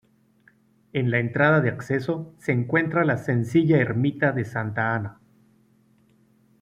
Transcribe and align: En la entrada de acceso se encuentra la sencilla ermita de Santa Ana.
En 0.93 1.11
la 1.11 1.19
entrada 1.19 1.61
de 1.61 1.69
acceso 1.69 2.33
se 2.39 2.53
encuentra 2.53 3.05
la 3.05 3.19
sencilla 3.19 3.77
ermita 3.77 4.31
de 4.31 4.45
Santa 4.45 4.95
Ana. 4.95 5.19